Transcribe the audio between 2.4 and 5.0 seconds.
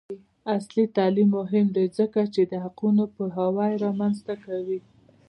د حقونو پوهاوی رامنځته کوي.